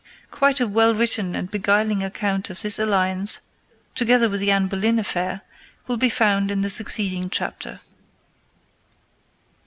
[0.31, 3.41] Quite a well written and beguiling account of this alliance,
[3.93, 5.41] together with the Anne Boleyn affair,
[5.85, 7.81] will be found in the succeeding chapter.